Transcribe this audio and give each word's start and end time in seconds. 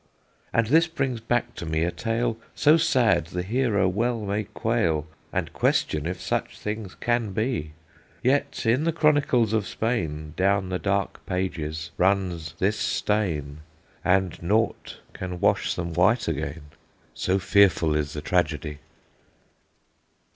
"And 0.51 0.65
this 0.65 0.87
brings 0.87 1.19
back 1.19 1.53
to 1.53 1.63
me 1.67 1.83
a 1.83 1.91
tale 1.91 2.39
So 2.55 2.75
sad 2.75 3.27
the 3.27 3.43
hearer 3.43 3.87
well 3.87 4.21
may 4.21 4.45
quail, 4.45 5.05
And 5.31 5.53
question 5.53 6.07
if 6.07 6.19
such 6.19 6.57
things 6.57 6.95
can 6.95 7.33
be; 7.33 7.73
Yet 8.23 8.65
in 8.65 8.83
the 8.85 8.93
chronicles 8.93 9.53
of 9.53 9.67
Spain 9.67 10.33
Down 10.35 10.69
the 10.69 10.79
dark 10.79 11.23
pages 11.27 11.91
runs 11.99 12.53
this 12.53 12.79
stain, 12.79 13.59
And 14.03 14.41
naught 14.41 14.97
can 15.13 15.39
wash 15.39 15.75
them 15.75 15.93
white 15.93 16.27
again, 16.27 16.71
So 17.13 17.37
fearful 17.37 17.95
is 17.95 18.13
the 18.13 18.21
tragedy." 18.21 18.79